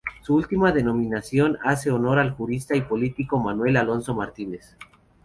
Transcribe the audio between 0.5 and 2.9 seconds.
denominación hace honor al jurista y